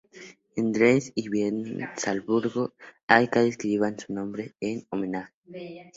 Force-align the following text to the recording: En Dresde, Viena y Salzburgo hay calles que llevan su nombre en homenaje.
En 0.55 0.71
Dresde, 0.71 1.13
Viena 1.29 1.93
y 1.95 1.99
Salzburgo 2.01 2.73
hay 3.05 3.27
calles 3.27 3.55
que 3.55 3.67
llevan 3.67 3.99
su 3.99 4.11
nombre 4.13 4.55
en 4.59 4.83
homenaje. 4.89 5.31